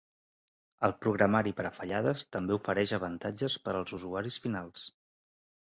[0.87, 4.91] El programari per a fallades també ofereix avantatges per als usuaris finals.